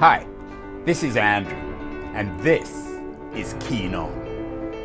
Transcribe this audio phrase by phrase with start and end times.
[0.00, 0.24] Hi,
[0.84, 1.56] this is Andrew,
[2.14, 2.70] and this
[3.34, 4.12] is Keen On,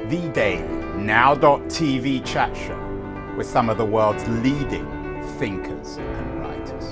[0.09, 0.63] the daily
[0.97, 4.87] now.tv chat show with some of the world's leading
[5.37, 6.83] thinkers and writers.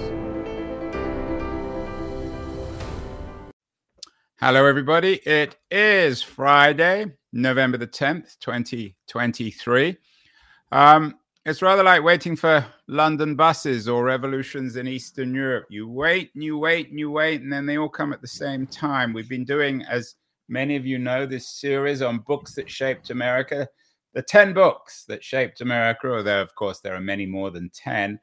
[4.40, 5.16] Hello, everybody.
[5.26, 9.98] It is Friday, November the 10th, 2023.
[10.72, 11.16] Um,
[11.46, 15.66] it's rather like waiting for London buses or revolutions in Eastern Europe.
[15.70, 18.28] You wait and you wait and you wait, and then they all come at the
[18.28, 19.12] same time.
[19.12, 20.16] We've been doing, as
[20.50, 23.68] many of you know, this series on books that shaped America,
[24.14, 28.20] the 10 books that shaped America, although, of course, there are many more than 10,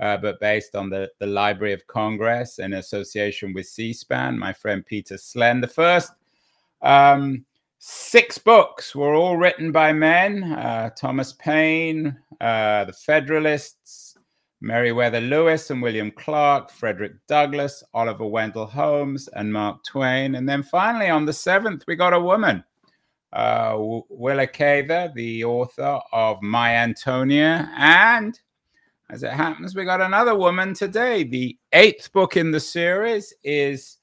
[0.00, 4.52] uh, but based on the, the Library of Congress in association with C SPAN, my
[4.52, 5.62] friend Peter Slen.
[5.62, 6.12] The first
[6.82, 7.46] um,
[7.80, 14.16] Six books were all written by men uh, Thomas Paine, uh, The Federalists,
[14.60, 20.34] Meriwether Lewis and William Clark, Frederick Douglass, Oliver Wendell Holmes, and Mark Twain.
[20.34, 22.64] And then finally, on the seventh, we got a woman,
[23.32, 27.70] uh, Willa Cather, the author of My Antonia.
[27.76, 28.38] And
[29.08, 31.22] as it happens, we got another woman today.
[31.22, 33.97] The eighth book in the series is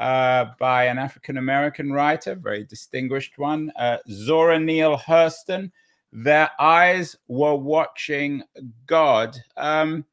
[0.00, 5.70] uh, by an African American writer, very distinguished one, uh, Zora Neale Hurston.
[6.10, 8.42] Their eyes were watching
[8.86, 9.36] God.
[9.58, 10.06] Um,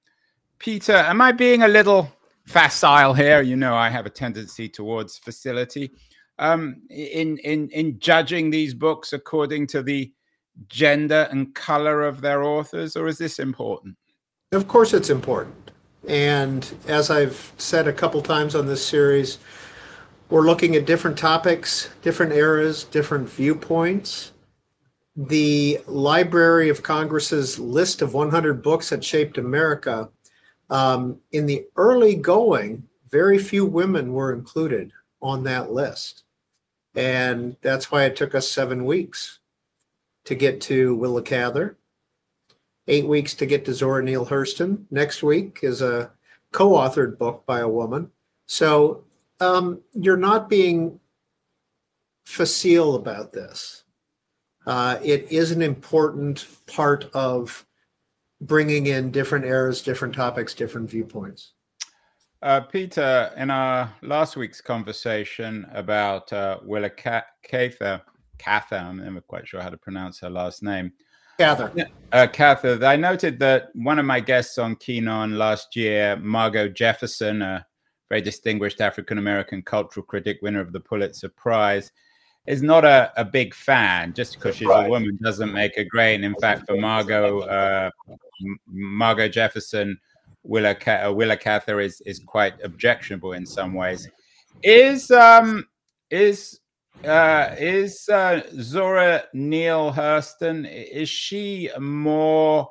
[0.60, 2.12] Peter, am I being a little
[2.46, 3.42] facile here?
[3.42, 5.92] You know, I have a tendency towards facility.
[6.38, 10.12] Um, in in in judging these books according to the
[10.68, 13.96] gender and color of their authors, or is this important?
[14.52, 15.72] Of course, it's important.
[16.10, 19.40] And as I've said a couple times on this series,
[20.30, 24.34] we're looking at different topics, different eras, different viewpoints.
[25.16, 30.10] The Library of Congress's list of 100 books that shaped America,
[30.70, 36.24] um, in the early going, very few women were included on that list.
[36.94, 39.40] And that's why it took us seven weeks
[40.26, 41.78] to get to Willa Cather,
[42.88, 44.86] eight weeks to get to Zora Neale Hurston.
[44.92, 46.12] Next week is a
[46.52, 48.12] co authored book by a woman.
[48.46, 49.06] So
[49.40, 51.00] um, you're not being
[52.26, 53.84] facile about this.
[54.66, 57.66] Uh, it is an important part of
[58.42, 61.54] bringing in different eras, different topics, different viewpoints.
[62.42, 68.02] Uh, Peter, in our last week's conversation about uh, Willa Cather,
[68.38, 70.92] Cather, I'm never quite sure how to pronounce her last name.
[71.40, 71.72] Cather.
[72.12, 77.42] Uh, Cather, I noted that one of my guests on Keenon last year, Margo Jefferson,
[77.42, 77.66] a
[78.10, 81.92] very distinguished African American cultural critic, winner of the Pulitzer Prize,
[82.46, 84.14] is not a, a big fan.
[84.14, 86.24] Just because she's a woman doesn't make her great.
[86.24, 87.90] in fact, for Margo, uh,
[88.68, 90.00] Margo Jefferson,
[90.44, 94.08] Willa, uh, Willa Cather is is quite objectionable in some ways.
[94.64, 95.68] Is um
[96.10, 96.60] is
[97.06, 102.70] uh, is uh, Zora Neale Hurston is she more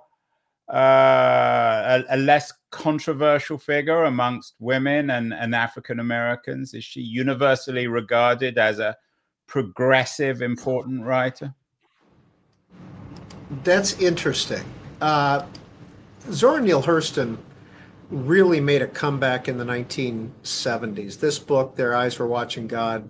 [0.73, 6.75] uh, a, a, less controversial figure amongst women and, and African Americans?
[6.75, 8.97] Is she universally regarded as a
[9.47, 11.55] progressive, important writer?
[13.63, 14.65] That's interesting.
[15.01, 15.47] Uh,
[16.33, 17.39] Zora Neale Hurston
[18.11, 21.21] really made a comeback in the 1970s.
[21.21, 23.09] This book, Their Eyes Were Watching God,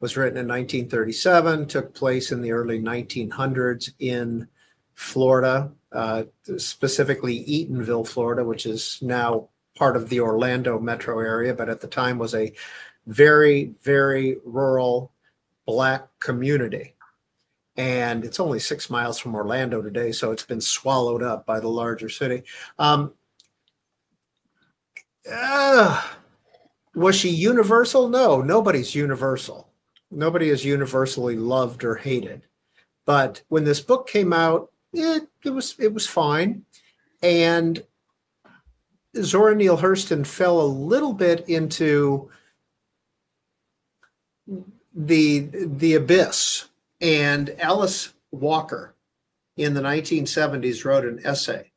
[0.00, 4.48] was written in 1937, took place in the early 1900s in
[4.94, 6.24] Florida uh,
[6.56, 11.86] specifically Eatonville, Florida, which is now part of the Orlando metro area, but at the
[11.86, 12.52] time was a
[13.06, 15.12] very, very rural
[15.66, 16.94] black community.
[17.76, 21.68] And it's only six miles from Orlando today, so it's been swallowed up by the
[21.68, 22.44] larger city.
[22.78, 23.12] Um,
[25.30, 26.02] uh,
[26.94, 28.08] was she universal?
[28.08, 29.70] No, nobody's universal.
[30.10, 32.42] Nobody is universally loved or hated.
[33.04, 36.64] But when this book came out, it, it was it was fine.
[37.22, 37.82] And
[39.20, 42.30] Zora Neale Hurston fell a little bit into
[44.94, 46.68] the the abyss.
[47.00, 48.94] And Alice Walker
[49.56, 51.70] in the 1970s wrote an essay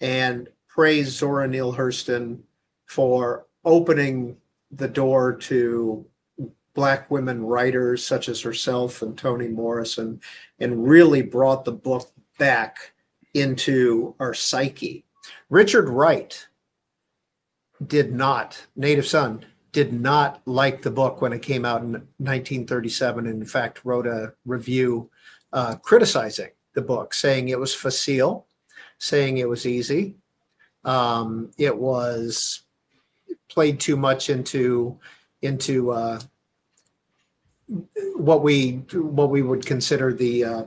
[0.00, 2.40] and praised Zora Neale Hurston
[2.86, 4.36] for opening
[4.70, 6.06] the door to
[6.74, 10.20] black women writers such as herself and Toni Morrison
[10.60, 12.92] and really brought the book back
[13.34, 15.04] into our psyche.
[15.50, 16.46] Richard Wright
[17.86, 23.26] did not, Native Son, did not like the book when it came out in 1937,
[23.26, 25.10] and in fact, wrote a review
[25.52, 28.46] uh, criticizing the book, saying it was facile,
[28.98, 30.16] saying it was easy.
[30.84, 32.62] Um, it was
[33.48, 34.98] played too much into
[35.42, 36.20] into uh,
[38.14, 40.64] what we what we would consider the uh,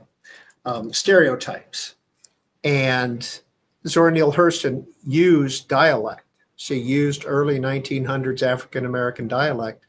[0.64, 1.94] um, stereotypes.
[2.64, 3.40] And
[3.86, 6.24] Zora Neale Hurston used dialect.
[6.56, 9.86] She used early 1900s African American dialect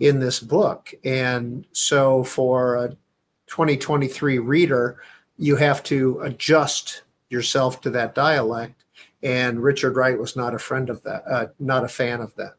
[0.00, 0.92] in this book.
[1.04, 2.88] And so for a
[3.46, 5.00] 2023 reader,
[5.38, 8.84] you have to adjust yourself to that dialect.
[9.22, 12.54] And Richard Wright was not a friend of that, uh, not a fan of that.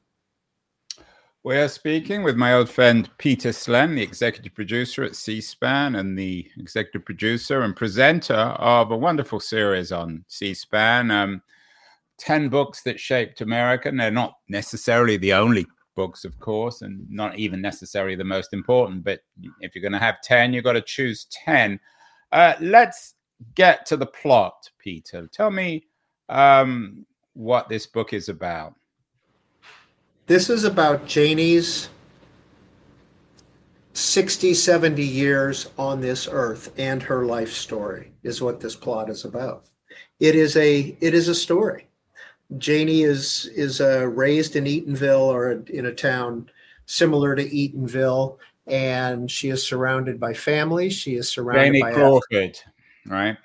[1.44, 5.96] We are speaking with my old friend Peter Slen, the executive producer at C SPAN
[5.96, 11.12] and the executive producer and presenter of a wonderful series on C SPAN.
[11.12, 11.42] Um,
[12.18, 13.90] 10 books that shaped America.
[13.90, 18.54] And they're not necessarily the only books, of course, and not even necessarily the most
[18.54, 19.04] important.
[19.04, 19.22] But
[19.60, 21.80] if you're going to have 10, you've got to choose 10.
[22.32, 23.16] Uh, let's
[23.56, 25.28] get to the plot, Peter.
[25.28, 25.84] Tell me
[26.30, 28.76] um, what this book is about.
[30.26, 31.90] This is about Janie's
[33.94, 39.26] 60, 70 years on this earth and her life story is what this plot is
[39.26, 39.66] about.
[40.20, 41.88] It is a it is a story.
[42.58, 46.50] Janie is is uh, raised in Eatonville or in a town
[46.86, 48.38] similar to Eatonville,
[48.68, 50.90] and she is surrounded by family.
[50.90, 52.60] She is surrounded Janie by Crawford,
[53.08, 53.38] right?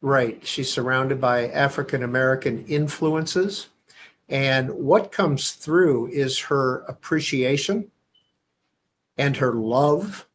[0.00, 0.46] Right.
[0.46, 3.68] She's surrounded by African American influences.
[4.28, 7.90] And what comes through is her appreciation
[9.16, 10.26] and her love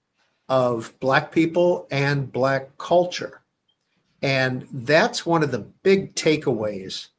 [0.50, 3.42] of Black people and Black culture.
[4.22, 7.10] And that's one of the big takeaways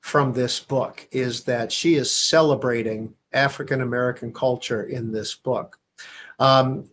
[0.00, 5.78] from this book is that she is celebrating African American culture in this book.
[6.38, 6.88] Um,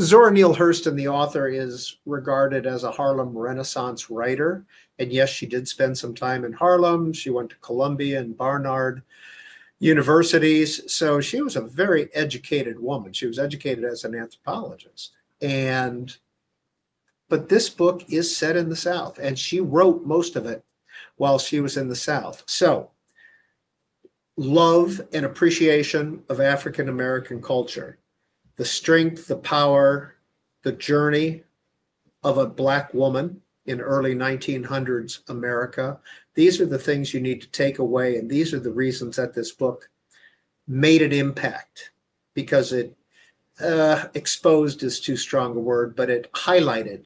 [0.00, 4.64] Zora Neale Hurston, the author, is regarded as a Harlem Renaissance writer.
[5.02, 7.12] And yes, she did spend some time in Harlem.
[7.12, 9.02] She went to Columbia and Barnard
[9.80, 10.80] universities.
[10.92, 13.12] So she was a very educated woman.
[13.12, 15.10] She was educated as an anthropologist.
[15.40, 16.16] And
[17.28, 20.62] but this book is set in the South, and she wrote most of it
[21.16, 22.44] while she was in the South.
[22.46, 22.90] So,
[24.36, 27.98] love and appreciation of African American culture,
[28.56, 30.14] the strength, the power,
[30.62, 31.42] the journey
[32.22, 35.98] of a Black woman in early 1900s America.
[36.34, 38.16] These are the things you need to take away.
[38.16, 39.88] And these are the reasons that this book
[40.66, 41.92] made an impact
[42.34, 42.96] because it
[43.60, 47.04] uh, exposed is too strong a word, but it highlighted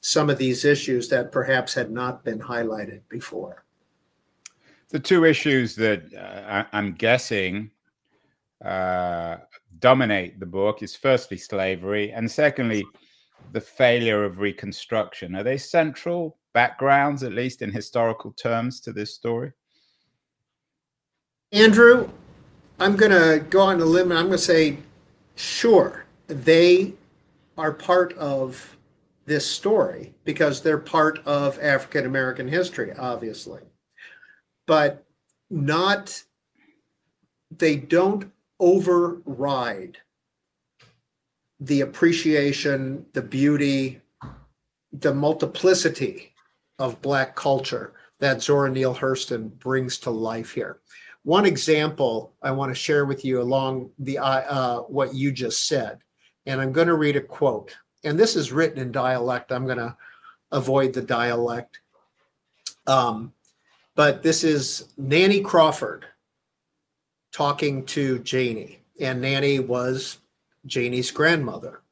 [0.00, 3.64] some of these issues that perhaps had not been highlighted before.
[4.90, 7.70] The two issues that uh, I'm guessing
[8.62, 9.38] uh,
[9.78, 12.84] dominate the book is firstly slavery, and secondly,
[13.52, 15.34] the failure of Reconstruction.
[15.36, 19.52] Are they central backgrounds, at least in historical terms, to this story?
[21.52, 22.10] Andrew,
[22.80, 24.78] I'm going to go on a limb and I'm going to say,
[25.36, 26.94] sure, they
[27.56, 28.76] are part of
[29.26, 33.60] this story because they're part of African American history, obviously.
[34.66, 35.04] But
[35.50, 36.22] not,
[37.50, 39.98] they don't override
[41.64, 44.00] the appreciation, the beauty,
[44.92, 46.32] the multiplicity
[46.78, 50.78] of Black culture that Zora Neale Hurston brings to life here.
[51.22, 55.98] One example I want to share with you along the uh, what you just said,
[56.46, 59.50] and I'm going to read a quote and this is written in dialect.
[59.50, 59.96] I'm going to
[60.52, 61.80] avoid the dialect.
[62.86, 63.32] Um,
[63.96, 66.06] but this is Nanny Crawford
[67.32, 70.18] talking to Janie, and Nanny was
[70.66, 71.82] Janie's grandmother,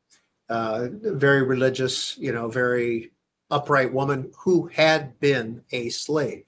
[0.48, 3.12] uh, very religious, you know, very
[3.50, 6.44] upright woman who had been a slave.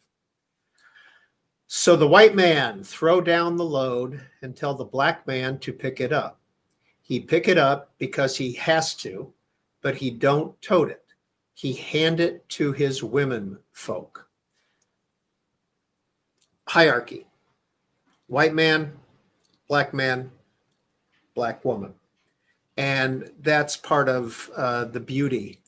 [1.67, 6.01] So the white man throw down the load and tell the black man to pick
[6.01, 6.41] it up.
[7.03, 9.33] He pick it up because he has to,
[9.83, 11.05] but he don't tote it.
[11.53, 14.29] He hand it to his women folk.
[16.67, 17.27] Hierarchy.
[18.27, 18.93] White man,
[19.69, 20.31] black man,
[21.35, 21.93] black woman.
[22.77, 25.61] And that's part of uh, the beauty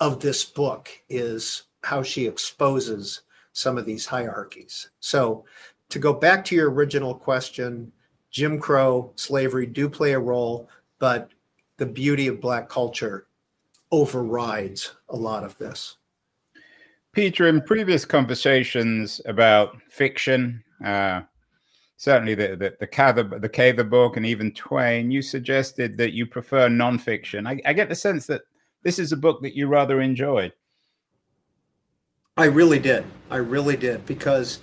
[0.00, 3.22] of this book is how she exposes
[3.52, 4.90] some of these hierarchies.
[5.00, 5.44] So
[5.88, 7.92] to go back to your original question,
[8.30, 11.30] Jim Crow, slavery do play a role, but
[11.78, 13.26] the beauty of black culture
[13.90, 15.96] overrides a lot of this.
[17.12, 21.22] Peter, in previous conversations about fiction, uh,
[21.96, 26.26] certainly the the the Cather, the Cather book, and even Twain, you suggested that you
[26.26, 27.48] prefer nonfiction.
[27.48, 28.42] I, I get the sense that
[28.82, 30.52] this is a book that you rather enjoyed.
[32.36, 33.04] I really did.
[33.30, 34.60] I really did because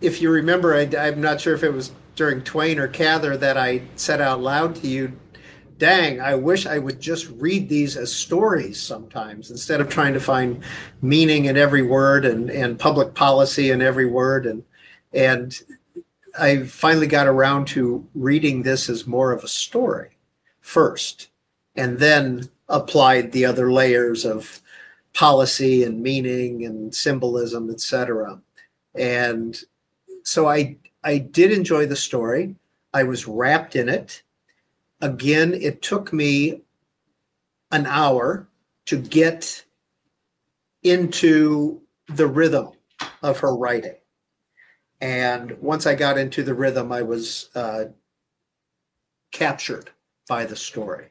[0.00, 3.56] if you remember, I, am not sure if it was during Twain or Cather that
[3.56, 5.12] I said out loud to you,
[5.78, 10.20] dang, I wish I would just read these as stories sometimes instead of trying to
[10.20, 10.62] find
[11.00, 14.46] meaning in every word and, and public policy in every word.
[14.46, 14.62] And,
[15.12, 15.60] and
[16.38, 20.16] I finally got around to reading this as more of a story
[20.60, 21.28] first,
[21.76, 24.60] and then applied the other layers of
[25.12, 28.40] policy and meaning and symbolism, etc.
[28.94, 29.60] And
[30.22, 32.54] so I I did enjoy the story.
[32.94, 34.22] I was wrapped in it.
[35.00, 36.62] Again, it took me
[37.72, 38.46] an hour
[38.86, 39.64] to get
[40.82, 42.68] into the rhythm
[43.22, 43.96] of her writing.
[45.02, 47.86] And once I got into the rhythm, I was uh,
[49.32, 49.90] captured
[50.28, 51.08] by the story.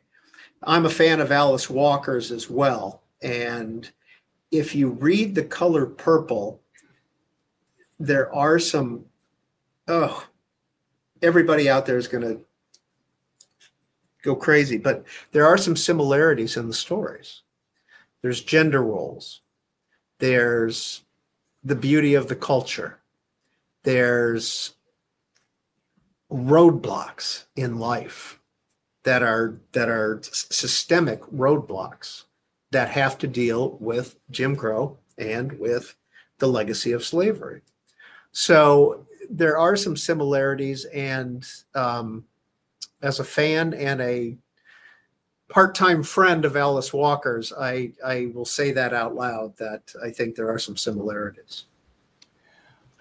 [0.63, 3.01] I'm a fan of Alice Walker's as well.
[3.21, 3.91] And
[4.49, 6.61] if you read The Color Purple,
[7.99, 9.03] there are some
[9.89, 10.25] oh,
[11.21, 12.39] everybody out there is going to
[14.23, 14.77] go crazy.
[14.77, 17.41] But there are some similarities in the stories.
[18.21, 19.41] There's gender roles.
[20.19, 21.03] There's
[21.61, 23.00] the beauty of the culture.
[23.83, 24.75] There's
[26.31, 28.39] roadblocks in life
[29.03, 32.23] that are that are systemic roadblocks
[32.71, 35.95] that have to deal with Jim Crow and with
[36.37, 37.61] the legacy of slavery.
[38.31, 41.45] So there are some similarities, and
[41.75, 42.25] um,
[43.01, 44.37] as a fan and a
[45.49, 50.35] part-time friend of Alice Walker's, I I will say that out loud that I think
[50.35, 51.65] there are some similarities.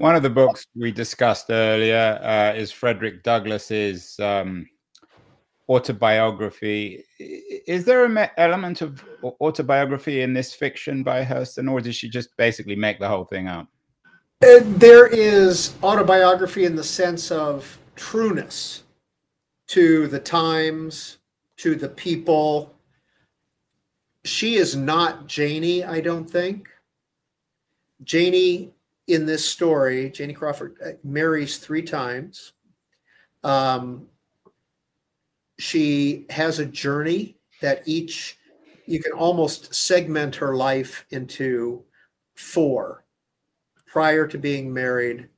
[0.01, 4.67] One of the books we discussed earlier uh, is Frederick Douglass's um,
[5.69, 7.05] autobiography.
[7.19, 9.05] Is there an element of
[9.43, 13.47] autobiography in this fiction by Hurston, or did she just basically make the whole thing
[13.47, 13.69] up?
[14.43, 18.85] Uh, there is autobiography in the sense of trueness
[19.67, 21.19] to the times,
[21.59, 22.75] to the people.
[24.25, 26.71] She is not Janie, I don't think.
[28.03, 28.73] Janie
[29.11, 32.53] in this story, Janie Crawford uh, marries three times.
[33.43, 34.07] Um,
[35.59, 38.39] she has a journey that each,
[38.87, 41.83] you can almost segment her life into
[42.37, 43.05] four
[43.85, 45.29] prior to being married,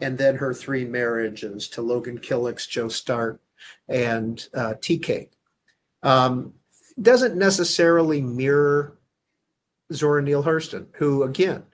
[0.00, 3.40] and then her three marriages to Logan Killicks, Joe Starks,
[3.88, 5.32] and uh, Tea Cake.
[6.02, 6.54] Um,
[7.00, 8.96] doesn't necessarily mirror
[9.92, 11.64] Zora Neale Hurston, who again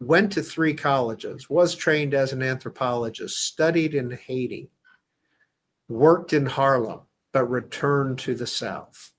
[0.00, 4.70] went to three colleges, was trained as an anthropologist, studied in Haiti,
[5.88, 7.00] worked in Harlem,
[7.32, 9.12] but returned to the South.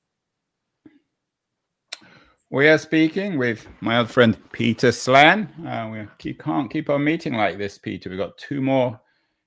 [2.52, 5.50] We are speaking with my old friend Peter Slen.
[5.66, 8.10] Uh, we keep, can't keep on meeting like this, Peter.
[8.10, 9.00] We've got two more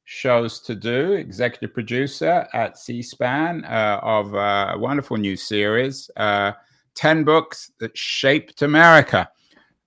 [0.05, 1.13] shows to do.
[1.13, 6.53] Executive producer at C SPAN uh, of uh, a wonderful new series, uh,
[6.97, 9.29] 10 Books That Shaped America.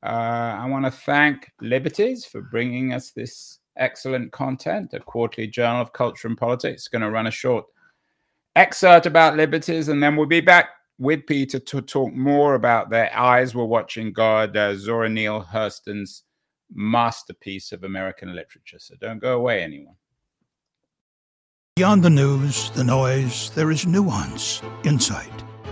[0.04, 5.82] Uh, I want to thank Liberties for bringing us this excellent content, a quarterly journal
[5.82, 6.88] of culture and politics.
[6.88, 7.66] Going to run a short
[8.56, 13.16] excerpt about Liberties, and then we'll be back with Peter to talk more about Their
[13.16, 16.24] Eyes Were Watching God, uh, Zora Neale Hurston's
[16.74, 18.80] masterpiece of American literature.
[18.80, 19.96] So don't go away, anyone.
[21.76, 25.32] Beyond the news, the noise, there is nuance, insight.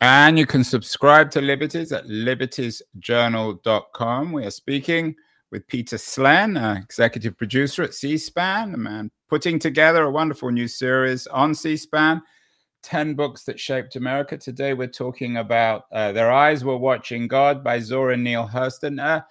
[0.00, 4.32] And you can subscribe to Liberties at libertiesjournal.com.
[4.32, 5.14] We are speaking
[5.50, 10.50] with Peter Slen, uh, executive producer at C SPAN, a man putting together a wonderful
[10.50, 12.20] new series on C SPAN
[12.84, 14.36] 10 books that shaped America.
[14.36, 19.02] Today we're talking about uh, Their Eyes Were Watching God by Zora Neale Hurston.
[19.02, 19.22] Uh,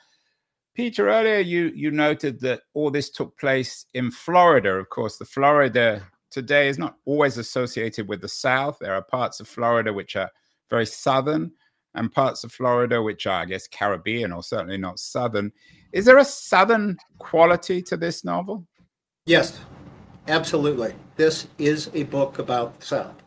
[0.74, 4.72] Peter, earlier you, you noted that all this took place in Florida.
[4.72, 8.80] Of course, the Florida today is not always associated with the South.
[8.80, 10.32] There are parts of Florida which are
[10.74, 11.52] very southern
[11.94, 15.52] and parts of Florida which are, I guess, Caribbean or certainly not southern.
[15.92, 18.66] Is there a southern quality to this novel?
[19.28, 19.60] Yes,
[20.28, 20.96] absolutely.
[21.16, 23.22] This is a book about the South.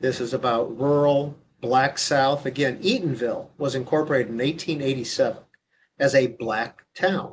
[0.00, 2.44] This is about rural Black South.
[2.44, 5.42] Again, Eatonville was incorporated in 1887
[5.98, 7.32] as a black town.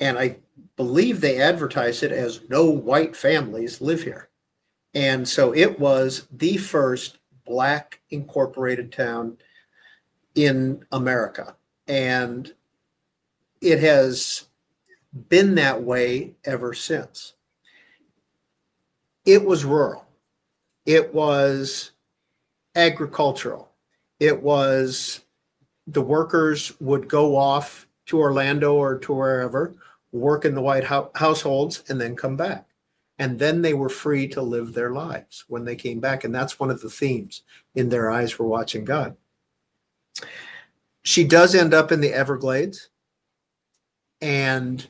[0.00, 0.38] And I
[0.74, 4.30] believe they advertised it as no white families live here.
[4.94, 7.19] And so it was the first
[7.50, 9.36] black incorporated town
[10.36, 11.56] in America.
[11.88, 12.54] And
[13.60, 14.46] it has
[15.28, 17.34] been that way ever since.
[19.26, 20.06] It was rural,
[20.86, 21.90] it was
[22.76, 23.68] agricultural,
[24.20, 25.20] it was
[25.88, 29.74] the workers would go off to Orlando or to wherever,
[30.12, 32.69] work in the white ho- households, and then come back.
[33.20, 36.24] And then they were free to live their lives when they came back.
[36.24, 37.42] And that's one of the themes
[37.74, 39.14] in their eyes were watching God.
[41.02, 42.88] She does end up in the Everglades
[44.22, 44.86] and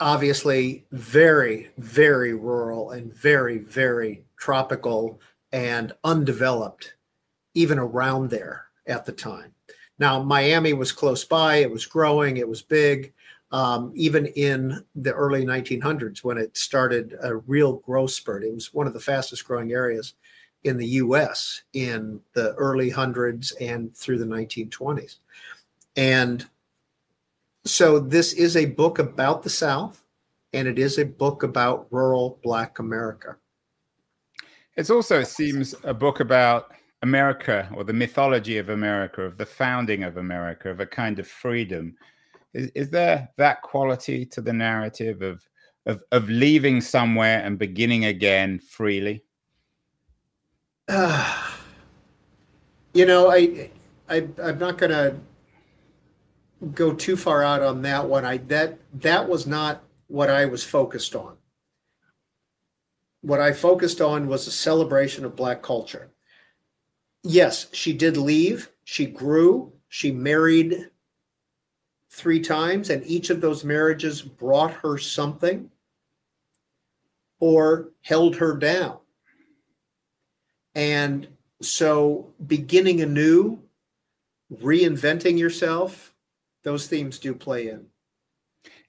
[0.00, 5.20] obviously very, very rural and very, very tropical
[5.52, 6.94] and undeveloped,
[7.52, 9.52] even around there at the time.
[9.98, 13.12] Now, Miami was close by, it was growing, it was big.
[13.52, 18.72] Um, even in the early 1900s, when it started a real growth spurt, it was
[18.72, 20.14] one of the fastest growing areas
[20.64, 25.16] in the US in the early hundreds and through the 1920s.
[25.96, 26.46] And
[27.64, 30.04] so this is a book about the South,
[30.52, 33.36] and it is a book about rural Black America.
[34.76, 39.46] It's also, it seems, a book about America or the mythology of America, of the
[39.46, 41.96] founding of America, of a kind of freedom.
[42.54, 45.42] Is, is there that quality to the narrative of,
[45.86, 49.24] of, of leaving somewhere and beginning again freely?
[50.88, 51.52] Uh,
[52.94, 53.70] you know, I,
[54.08, 55.16] I I'm not going to
[56.74, 58.24] go too far out on that one.
[58.24, 61.36] I that that was not what I was focused on.
[63.22, 66.10] What I focused on was a celebration of black culture
[67.22, 68.70] yes, she did leave.
[68.84, 69.72] She grew.
[69.88, 70.90] She married
[72.10, 75.70] three times, and each of those marriages brought her something
[77.38, 78.98] or held her down.
[80.74, 81.28] And
[81.62, 83.60] so, beginning anew,
[84.52, 86.14] reinventing yourself,
[86.62, 87.86] those themes do play in.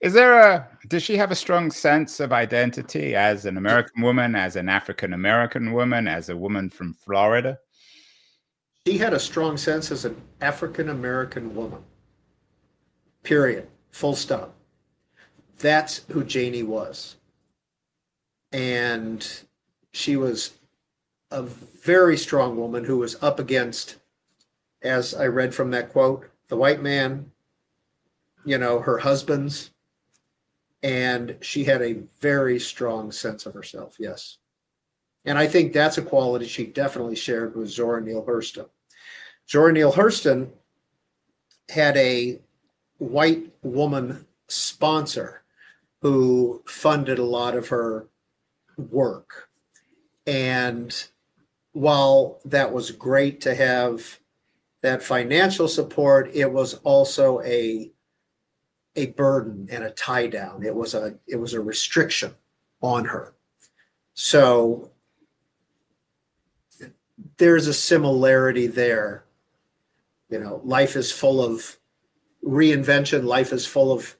[0.01, 4.35] Is there a, does she have a strong sense of identity as an American woman,
[4.35, 7.59] as an African American woman, as a woman from Florida?
[8.87, 11.83] She had a strong sense as an African American woman.
[13.23, 13.67] Period.
[13.91, 14.55] Full stop.
[15.59, 17.17] That's who Janie was.
[18.51, 19.27] And
[19.91, 20.51] she was
[21.29, 23.97] a very strong woman who was up against,
[24.81, 27.31] as I read from that quote, the white man,
[28.43, 29.71] you know, her husbands,
[30.83, 33.95] and she had a very strong sense of herself.
[33.99, 34.37] Yes.
[35.25, 38.67] And I think that's a quality she definitely shared with Zora Neale Hurston.
[39.49, 40.49] Zora Neale Hurston
[41.69, 42.41] had a
[43.01, 45.41] white woman sponsor
[46.03, 48.07] who funded a lot of her
[48.77, 49.49] work.
[50.27, 50.95] And
[51.71, 54.19] while that was great to have
[54.81, 57.91] that financial support, it was also a
[58.97, 60.63] a burden and a tie down.
[60.63, 62.35] It was a it was a restriction
[62.81, 63.33] on her.
[64.13, 64.91] So
[67.37, 69.23] there's a similarity there.
[70.29, 71.77] You know, life is full of
[72.43, 74.15] reinvention, life is full of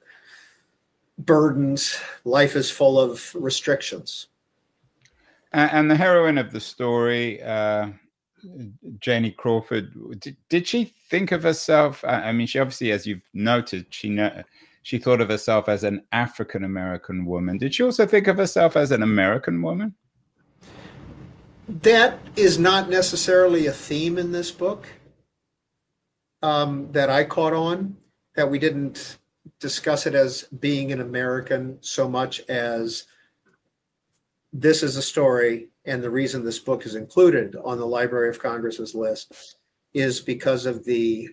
[1.18, 4.28] burdens, life is full of restrictions.
[5.52, 7.88] And the heroine of the story, uh,
[9.00, 12.02] Janie Crawford, did, did, she think of herself?
[12.04, 14.42] I mean, she obviously, as you've noted, she know,
[14.82, 17.58] she thought of herself as an African American woman.
[17.58, 19.94] Did she also think of herself as an American woman?
[21.68, 24.86] That is not necessarily a theme in this book
[26.42, 27.96] um, that I caught on.
[28.34, 29.18] That we didn't
[29.58, 33.06] discuss it as being an American so much as
[34.52, 38.38] this is a story, and the reason this book is included on the Library of
[38.38, 39.56] Congress's list
[39.94, 41.28] is because of the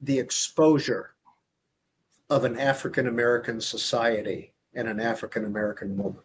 [0.00, 1.14] the exposure
[2.30, 6.22] of an African American society and an African American woman.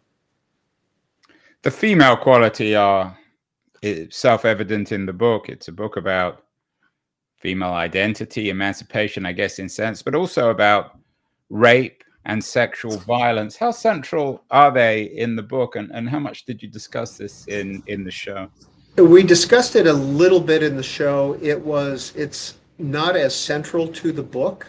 [1.62, 3.16] The female quality are
[3.82, 5.48] eh, self evident in the book.
[5.48, 6.43] It's a book about
[7.44, 10.98] female identity, emancipation, I guess, in sense, but also about
[11.50, 13.54] rape and sexual violence.
[13.54, 17.46] How central are they in the book, and, and how much did you discuss this
[17.46, 18.48] in in the show?
[18.96, 21.38] We discussed it a little bit in the show.
[21.42, 24.66] It was it's not as central to the book.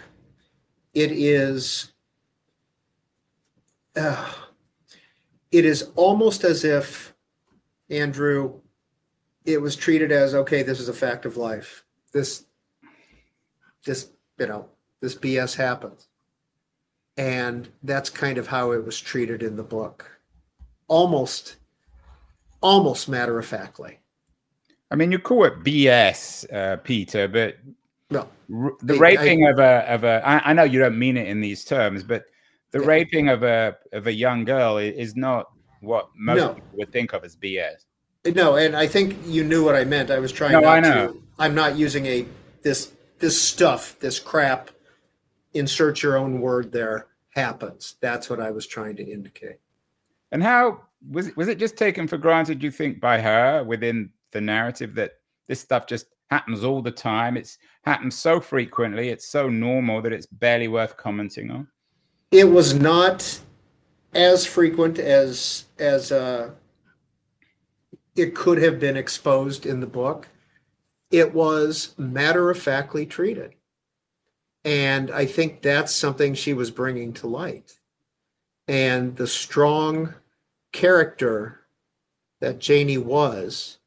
[0.93, 1.93] It is.
[3.95, 4.33] Uh,
[5.51, 7.13] it is almost as if
[7.89, 8.59] Andrew
[9.45, 12.45] it was treated as okay this is a fact of life this
[13.85, 14.67] this you know
[15.01, 16.07] this bs happens
[17.17, 20.19] and that's kind of how it was treated in the book
[20.87, 21.55] almost
[22.61, 23.99] almost matter of factly
[24.91, 27.57] I mean, you call it BS, uh, Peter, but
[28.11, 30.21] no, r- the raping I, of a of a.
[30.25, 32.25] I, I know you don't mean it in these terms, but
[32.71, 32.87] the yeah.
[32.87, 35.47] raping of a of a young girl is not
[35.81, 36.53] what most no.
[36.53, 37.85] people would think of as BS.
[38.35, 40.11] No, and I think you knew what I meant.
[40.11, 40.51] I was trying.
[40.51, 41.13] No, I know.
[41.13, 42.25] To, I'm not using a
[42.61, 44.71] this this stuff, this crap.
[45.53, 47.07] Insert your own word there.
[47.29, 47.95] Happens.
[48.01, 49.57] That's what I was trying to indicate.
[50.31, 52.63] And how was it, was it just taken for granted?
[52.63, 55.13] You think by her within the narrative that
[55.47, 57.37] this stuff just happens all the time?
[57.37, 59.09] It's happens so frequently.
[59.09, 61.67] It's so normal that it's barely worth commenting on.
[62.31, 63.39] It was not
[64.13, 66.51] as frequent as as uh,
[68.15, 70.27] it could have been exposed in the book.
[71.15, 73.55] It was matter of factly treated.
[74.65, 77.79] And I think that's something she was bringing to light.
[78.67, 80.15] And the strong
[80.73, 81.61] character
[82.41, 83.77] that Janie was,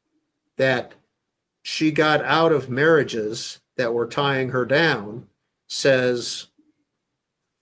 [0.57, 0.93] that
[1.61, 5.27] she got out of marriages that were tying her down,
[5.67, 6.47] says,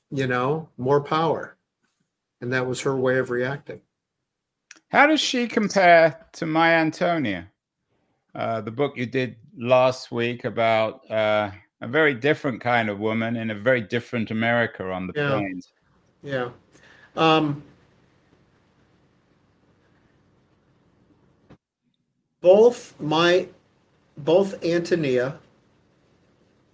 [0.09, 1.57] you know, more power.
[2.39, 3.81] And that was her way of reacting.
[4.91, 7.51] How does she compare to My Antonia,
[8.37, 13.35] uh, the book you did last week about uh, a very different kind of woman
[13.35, 15.29] in a very different America on the yeah.
[15.31, 15.73] plains?
[16.23, 16.49] Yeah.
[17.17, 17.63] Um,
[22.39, 23.49] both my
[24.17, 25.39] both Antonia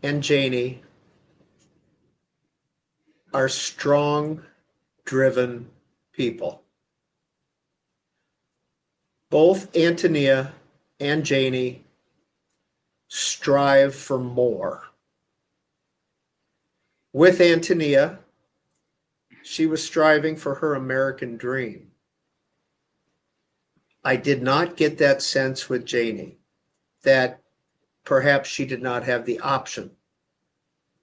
[0.04, 0.84] and Janie
[3.34, 4.44] are strong,
[5.06, 5.68] driven
[6.12, 6.64] people
[9.34, 10.54] both Antonia
[11.04, 11.84] and Janie
[13.08, 14.84] strive for more.
[17.12, 18.20] With Antonia,
[19.44, 21.92] she was striving for her American dream.
[24.04, 26.38] I did not get that sense with Janie
[27.04, 27.42] that
[28.04, 29.92] perhaps she did not have the option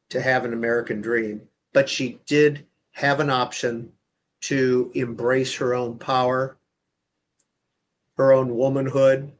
[0.08, 3.92] to have an American dream, but she did have an option
[4.42, 6.56] to embrace her own power
[8.20, 9.32] her own womanhood,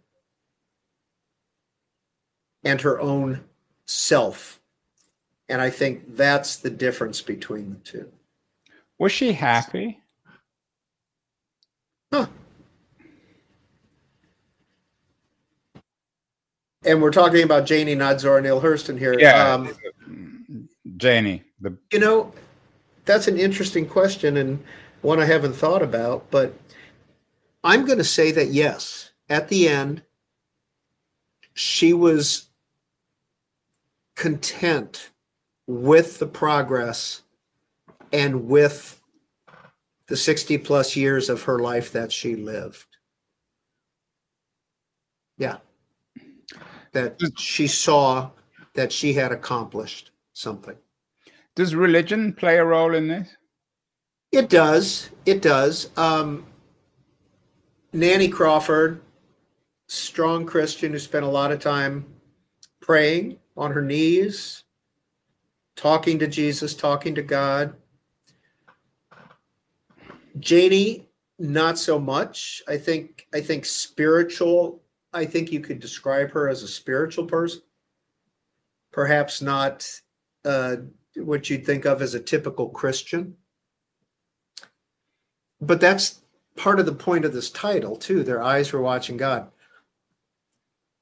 [2.65, 3.45] and her own
[3.87, 4.61] self.
[5.49, 8.13] And I think that's the difference between the two.
[8.99, 10.01] Was she happy?
[12.13, 12.27] Huh.
[16.85, 19.19] And we're talking about Janie, not Zora Neale Hurston here.
[19.19, 19.75] Yeah, um,
[20.97, 21.43] Janie.
[21.61, 21.77] The...
[21.93, 22.33] You know,
[23.05, 24.63] that's an interesting question and
[25.03, 26.31] one I haven't thought about.
[26.31, 26.55] But
[27.65, 30.03] I'm going to say that yes, at the end,
[31.55, 32.50] she was
[34.21, 35.13] content
[35.67, 37.23] with the progress
[38.13, 39.01] and with
[40.09, 42.99] the 60 plus years of her life that she lived.
[45.39, 45.57] Yeah.
[46.93, 48.31] That she saw
[48.75, 50.77] that she had accomplished something.
[51.55, 53.35] Does religion play a role in this?
[54.33, 55.09] It does.
[55.25, 55.89] It does.
[55.97, 56.45] Um,
[57.95, 59.01] Nanny Crawford,
[59.89, 62.05] strong Christian who spent a lot of time
[62.83, 64.65] praying on her knees,
[65.77, 67.75] talking to Jesus, talking to God.
[70.39, 72.63] Janie, not so much.
[72.67, 74.83] I think I think spiritual.
[75.13, 77.63] I think you could describe her as a spiritual person.
[78.93, 79.89] Perhaps not
[80.45, 80.77] uh,
[81.17, 83.37] what you'd think of as a typical Christian.
[85.61, 86.21] But that's
[86.57, 89.51] part of the point of this title too their eyes were watching god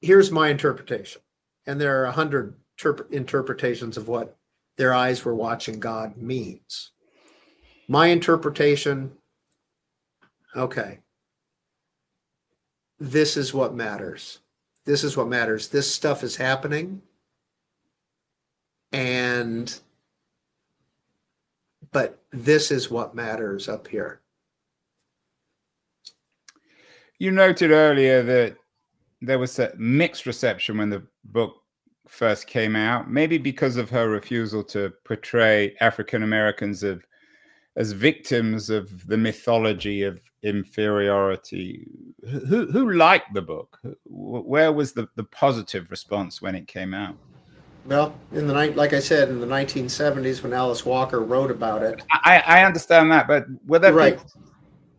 [0.00, 1.20] here's my interpretation
[1.68, 4.36] and there are a hundred terp- interpretations of what
[4.76, 6.92] their eyes were watching god means.
[7.86, 9.12] My interpretation
[10.56, 11.00] okay.
[12.98, 14.40] This is what matters.
[14.86, 15.68] This is what matters.
[15.68, 17.02] This stuff is happening.
[18.90, 19.78] And
[21.92, 24.20] but this is what matters up here.
[27.18, 28.56] You noted earlier that
[29.20, 31.54] there was a mixed reception when the book
[32.06, 37.04] first came out, maybe because of her refusal to portray African Americans of
[37.76, 41.86] as victims of the mythology of inferiority.
[42.28, 43.78] Who who liked the book?
[44.04, 47.16] Where was the, the positive response when it came out?
[47.86, 51.82] Well, in the night, like I said, in the 1970s, when Alice Walker wrote about
[51.82, 54.20] it, I, I understand that, but were there right?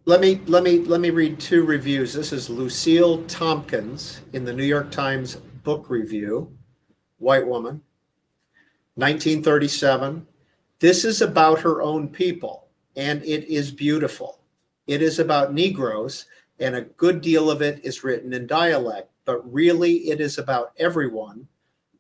[0.05, 2.13] Let me let me let me read two reviews.
[2.13, 6.51] This is Lucille Tompkins in the New York Times Book Review,
[7.17, 7.81] white woman,
[8.95, 10.25] 1937.
[10.79, 14.39] This is about her own people, and it is beautiful.
[14.87, 16.25] It is about Negroes,
[16.59, 19.11] and a good deal of it is written in dialect.
[19.25, 21.47] but really it is about everyone,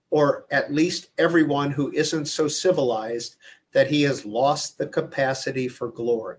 [0.09, 3.35] or at least everyone who isn't so civilized
[3.71, 6.37] that he has lost the capacity for glory.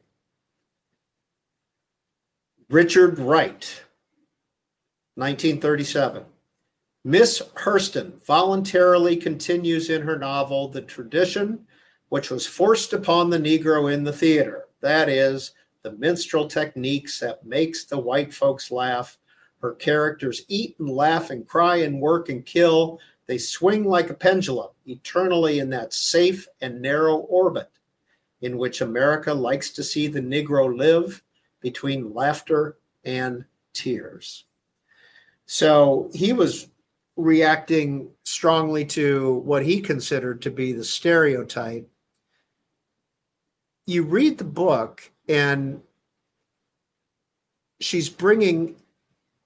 [2.70, 3.82] Richard Wright,
[5.16, 6.22] 1937.
[7.04, 11.66] Miss Hurston voluntarily continues in her novel the tradition
[12.10, 14.66] which was forced upon the Negro in the theater.
[14.82, 15.50] That is,
[15.82, 19.18] the minstrel techniques that makes the white folks laugh.
[19.60, 23.00] Her characters eat and laugh and cry and work and kill.
[23.26, 27.68] They swing like a pendulum, eternally in that safe and narrow orbit
[28.42, 31.20] in which America likes to see the Negro live
[31.60, 34.44] between laughter and tears.
[35.46, 36.68] So he was
[37.16, 41.88] reacting strongly to what he considered to be the stereotype.
[43.86, 45.82] You read the book, and
[47.80, 48.76] she's bringing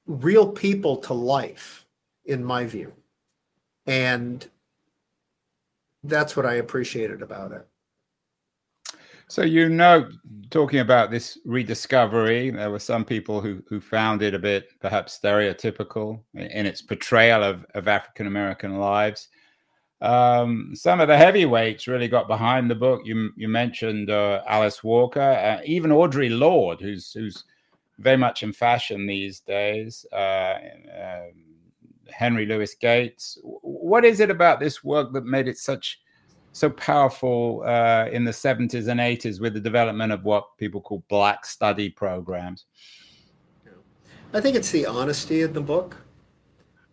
[0.06, 1.86] real people to life,
[2.24, 2.92] in my view.
[3.86, 4.46] And
[6.02, 7.66] that's what I appreciated about it.
[9.34, 10.08] So you know,
[10.50, 15.18] talking about this rediscovery, there were some people who who found it a bit perhaps
[15.18, 19.26] stereotypical in its portrayal of, of African American lives.
[20.00, 23.00] Um, some of the heavyweights really got behind the book.
[23.04, 27.42] You you mentioned uh, Alice Walker, uh, even Audre Lorde, who's who's
[27.98, 30.06] very much in fashion these days.
[30.12, 30.58] Uh,
[30.96, 31.32] um,
[32.08, 33.36] Henry Louis Gates.
[33.42, 35.98] What is it about this work that made it such
[36.54, 41.04] so powerful uh, in the 70s and 80s with the development of what people call
[41.08, 42.66] black study programs?
[44.32, 45.96] I think it's the honesty of the book.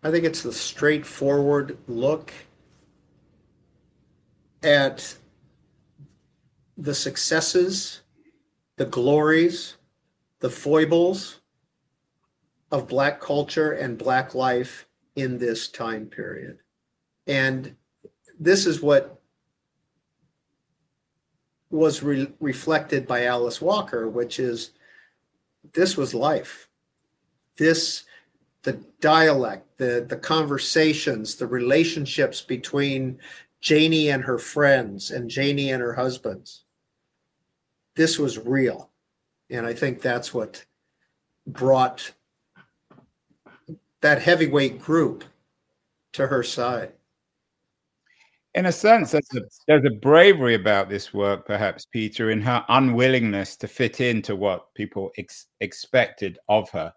[0.02, 2.32] I think it's the straightforward look
[4.64, 5.16] at
[6.76, 8.00] the successes,
[8.76, 9.76] the glories,
[10.40, 11.38] the foibles
[12.72, 16.58] of Black culture and Black life in this time period.
[17.28, 17.76] And
[18.40, 19.21] this is what
[21.72, 24.70] was re- reflected by Alice Walker, which is
[25.72, 26.68] this was life.
[27.56, 28.04] This,
[28.62, 33.18] the dialect, the, the conversations, the relationships between
[33.60, 36.64] Janie and her friends and Janie and her husbands.
[37.96, 38.90] This was real.
[39.50, 40.64] And I think that's what
[41.46, 42.12] brought
[44.00, 45.24] that heavyweight group
[46.12, 46.92] to her side
[48.54, 52.64] in a sense, there's a, there's a, bravery about this work, perhaps, Peter, in her
[52.68, 56.92] unwillingness to fit into what people ex- expected of her.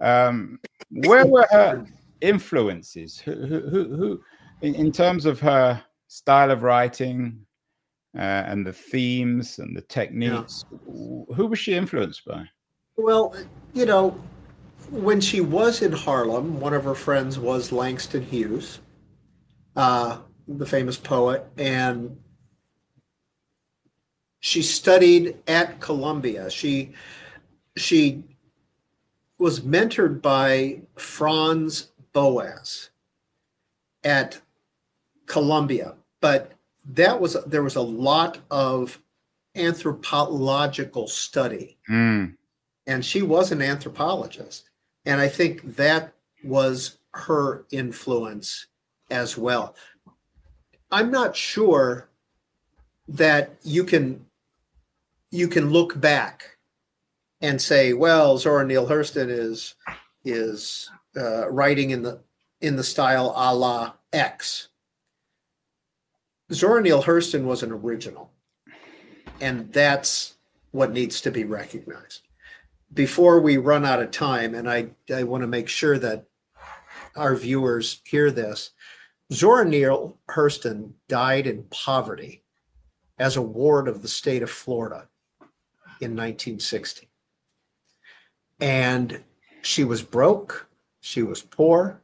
[0.00, 0.58] Um,
[0.90, 1.86] where were her
[2.22, 3.18] influences?
[3.18, 4.20] Who, who, who, who
[4.62, 7.44] in, in, terms of her style of writing
[8.16, 11.34] uh, and the themes and the techniques, yeah.
[11.34, 12.44] who was she influenced by?
[12.96, 13.34] Well,
[13.74, 14.18] you know,
[14.88, 18.80] when she was in Harlem, one of her friends was Langston Hughes.
[19.76, 20.18] Uh,
[20.58, 22.16] the famous poet, and
[24.40, 26.50] she studied at Columbia.
[26.50, 26.92] She
[27.76, 28.24] she
[29.38, 32.90] was mentored by Franz Boas
[34.02, 34.40] at
[35.26, 36.52] Columbia, but
[36.84, 39.00] that was there was a lot of
[39.54, 42.34] anthropological study, mm.
[42.86, 44.70] and she was an anthropologist,
[45.04, 48.66] and I think that was her influence
[49.10, 49.74] as well.
[50.90, 52.08] I'm not sure
[53.08, 54.26] that you can
[55.30, 56.56] you can look back
[57.40, 59.74] and say, well, Zora Neale Hurston is
[60.24, 62.20] is uh, writing in the
[62.60, 64.68] in the style a la X.
[66.52, 68.32] Zora Neale Hurston was an original,
[69.40, 70.34] and that's
[70.72, 72.22] what needs to be recognized.
[72.92, 76.26] Before we run out of time, and I, I want to make sure that
[77.14, 78.70] our viewers hear this,
[79.32, 82.42] Zora Neale Hurston died in poverty
[83.18, 85.08] as a ward of the state of Florida
[86.00, 87.08] in 1960.
[88.60, 89.22] And
[89.62, 90.68] she was broke,
[91.00, 92.02] she was poor,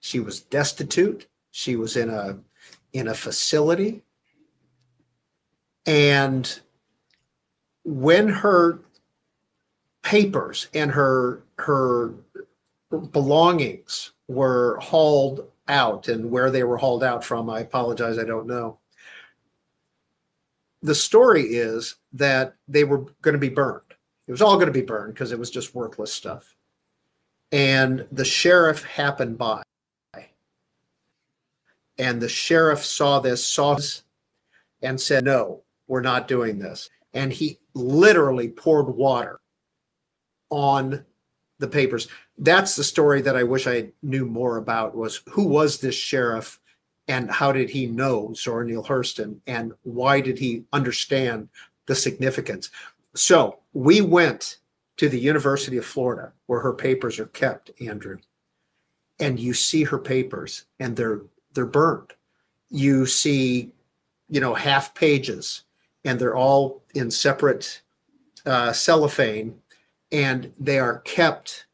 [0.00, 2.38] she was destitute, she was in a
[2.92, 4.02] in a facility.
[5.86, 6.60] And
[7.84, 8.80] when her
[10.02, 12.14] papers and her her
[13.12, 18.46] belongings were hauled out and where they were hauled out from, I apologize, I don't
[18.46, 18.78] know.
[20.82, 23.82] The story is that they were going to be burned.
[24.26, 26.54] It was all going to be burned because it was just worthless stuff.
[27.52, 29.62] And the sheriff happened by.
[31.98, 34.04] And the sheriff saw this, saw this,
[34.80, 36.88] and said, No, we're not doing this.
[37.12, 39.40] And he literally poured water
[40.48, 41.04] on
[41.60, 42.08] the papers.
[42.38, 46.58] That's the story that I wish I knew more about was who was this sheriff
[47.06, 51.48] and how did he know Zora Neale Hurston and why did he understand
[51.86, 52.70] the significance?
[53.14, 54.58] So we went
[54.96, 58.18] to the University of Florida where her papers are kept, Andrew.
[59.18, 61.20] And you see her papers and they're
[61.52, 62.12] they're burned.
[62.70, 63.72] You see,
[64.28, 65.64] you know, half pages
[66.04, 67.82] and they're all in separate
[68.46, 69.60] uh, cellophane
[70.12, 71.66] and they are kept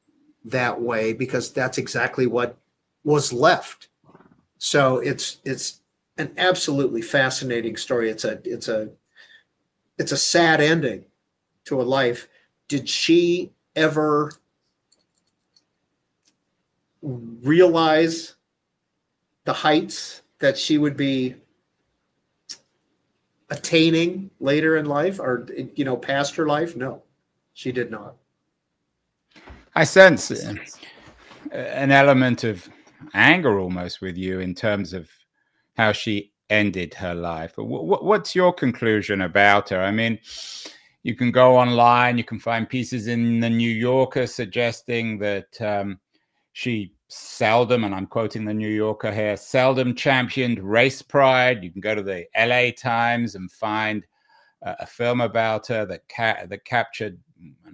[0.44, 2.56] that way because that's exactly what
[3.04, 3.88] was left.
[4.58, 5.80] So it's it's
[6.18, 8.10] an absolutely fascinating story.
[8.10, 8.90] It's a it's a
[9.98, 11.04] it's a sad ending
[11.64, 12.28] to a life.
[12.68, 14.32] Did she ever
[17.02, 18.34] realize
[19.44, 21.36] the heights that she would be
[23.50, 25.46] attaining later in life or
[25.76, 27.00] you know past her life no
[27.54, 28.16] she did not
[29.76, 30.30] i sense
[31.52, 32.68] an element of
[33.14, 35.08] anger almost with you in terms of
[35.76, 40.18] how she ended her life what's your conclusion about her i mean
[41.02, 45.98] you can go online you can find pieces in the new yorker suggesting that um,
[46.52, 51.62] she seldom, and I'm quoting the New Yorker here, seldom championed race pride.
[51.62, 54.04] You can go to the LA Times and find
[54.64, 57.18] uh, a film about her that ca- that captured,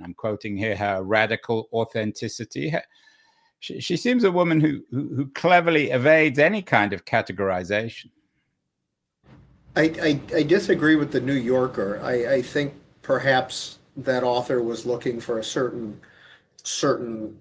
[0.03, 2.75] I'm quoting here, her radical authenticity.
[3.61, 8.11] She, she seems a woman who, who, who cleverly evades any kind of categorization.
[9.77, 12.01] I, I, I disagree with the New Yorker.
[12.03, 16.01] I, I think perhaps that author was looking for a certain
[16.65, 17.39] certain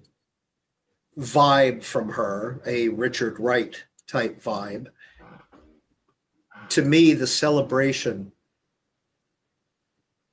[1.18, 4.86] vibe from her, a Richard Wright type vibe.
[6.70, 8.32] To me, the celebration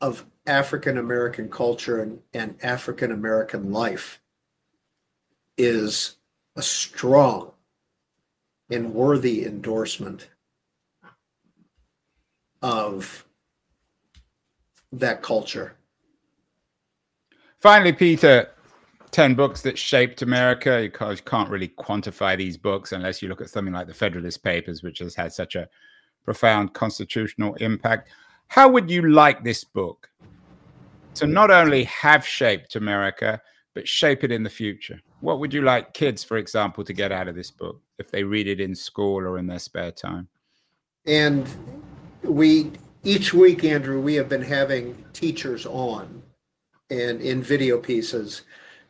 [0.01, 4.19] of African American culture and, and African American life
[5.57, 6.17] is
[6.55, 7.51] a strong
[8.71, 10.29] and worthy endorsement
[12.63, 13.25] of
[14.91, 15.75] that culture.
[17.57, 18.49] Finally, Peter,
[19.11, 20.81] 10 books that shaped America.
[20.81, 24.81] You can't really quantify these books unless you look at something like the Federalist Papers,
[24.81, 25.69] which has had such a
[26.25, 28.09] profound constitutional impact.
[28.47, 30.09] How would you like this book
[31.15, 33.41] to not only have shaped America,
[33.75, 34.99] but shape it in the future?
[35.21, 38.23] What would you like kids, for example, to get out of this book if they
[38.23, 40.27] read it in school or in their spare time?
[41.05, 41.47] And
[42.23, 42.71] we,
[43.03, 46.21] each week, Andrew, we have been having teachers on
[46.89, 48.43] and in video pieces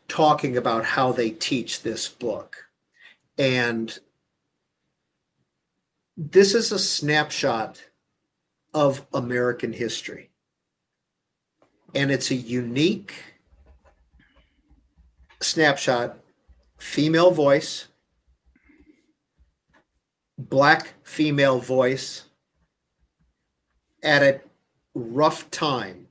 [0.08, 2.65] talking about how they teach this book.
[3.38, 3.97] And
[6.17, 7.82] this is a snapshot
[8.73, 10.29] of American history.
[11.95, 13.13] And it's a unique
[15.41, 16.17] snapshot,
[16.78, 17.88] female voice,
[20.38, 22.25] black female voice
[24.04, 24.41] at a
[24.93, 26.08] rough time,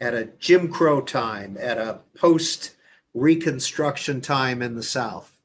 [0.00, 2.74] at a Jim Crow time, at a post
[3.14, 5.38] Reconstruction time in the South,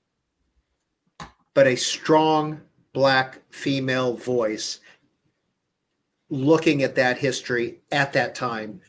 [1.54, 2.62] but a strong
[2.94, 4.80] black female voice
[6.30, 8.80] looking at that history at that time,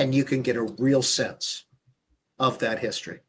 [0.00, 1.66] and you can get a real sense
[2.38, 3.20] of that history.